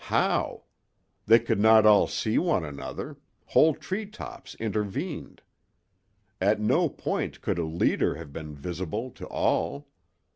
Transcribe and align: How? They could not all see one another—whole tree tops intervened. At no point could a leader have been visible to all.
How? 0.05 0.63
They 1.27 1.37
could 1.37 1.59
not 1.59 1.85
all 1.85 2.07
see 2.07 2.39
one 2.39 2.65
another—whole 2.65 3.75
tree 3.75 4.07
tops 4.07 4.55
intervened. 4.55 5.43
At 6.41 6.59
no 6.59 6.89
point 6.89 7.39
could 7.41 7.59
a 7.59 7.65
leader 7.65 8.15
have 8.15 8.33
been 8.33 8.55
visible 8.55 9.11
to 9.11 9.27
all. 9.27 9.89